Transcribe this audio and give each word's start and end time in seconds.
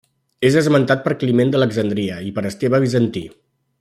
És 0.47 0.55
esmentat 0.61 1.03
per 1.03 1.13
Climent 1.23 1.53
d'Alexandria 1.55 2.17
i 2.29 2.33
per 2.39 2.45
Esteve 2.53 2.81
Bizantí. 2.87 3.27